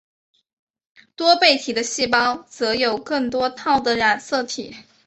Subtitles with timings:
[1.15, 4.75] 多倍体的细胞则有更多套的染色体。